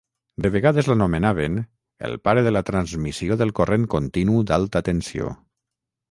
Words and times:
De 0.43 0.49
vegades 0.53 0.87
l'anomenaven 0.91 1.59
"el 2.07 2.15
pare 2.27 2.43
de 2.47 2.53
la 2.53 2.63
transmissió 2.69 3.37
del 3.41 3.53
corrent 3.59 3.85
continu 3.95 4.39
d'alta 4.53 4.83
tensió". 4.89 5.29